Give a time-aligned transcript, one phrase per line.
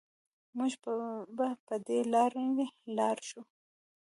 [0.57, 0.73] مونږ
[1.37, 2.43] به په دې لارې
[2.97, 3.41] لاړ شو